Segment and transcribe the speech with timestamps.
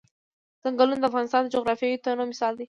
[0.63, 2.59] ځنګلونه د افغانستان د جغرافیوي تنوع مثال دی.